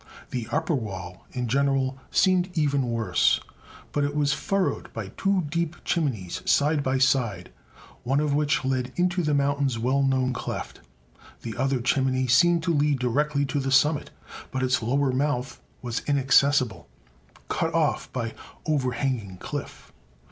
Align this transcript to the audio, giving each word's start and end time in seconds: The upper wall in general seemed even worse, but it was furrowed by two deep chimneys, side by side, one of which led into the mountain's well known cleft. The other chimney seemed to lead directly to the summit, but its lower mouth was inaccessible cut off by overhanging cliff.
The 0.31 0.47
upper 0.51 0.73
wall 0.73 1.27
in 1.31 1.47
general 1.47 1.95
seemed 2.09 2.49
even 2.57 2.89
worse, 2.89 3.39
but 3.91 4.03
it 4.03 4.15
was 4.15 4.33
furrowed 4.33 4.91
by 4.93 5.09
two 5.09 5.43
deep 5.47 5.75
chimneys, 5.85 6.41
side 6.43 6.81
by 6.81 6.97
side, 6.97 7.51
one 8.01 8.19
of 8.19 8.33
which 8.33 8.65
led 8.65 8.91
into 8.95 9.21
the 9.21 9.35
mountain's 9.35 9.77
well 9.77 10.01
known 10.01 10.33
cleft. 10.33 10.79
The 11.43 11.55
other 11.55 11.81
chimney 11.81 12.25
seemed 12.25 12.63
to 12.63 12.73
lead 12.73 12.97
directly 12.97 13.45
to 13.45 13.59
the 13.59 13.69
summit, 13.71 14.09
but 14.49 14.63
its 14.63 14.81
lower 14.81 15.11
mouth 15.11 15.61
was 15.83 15.99
inaccessible 16.07 16.87
cut 17.47 17.71
off 17.75 18.11
by 18.11 18.33
overhanging 18.65 19.37
cliff. 19.37 19.93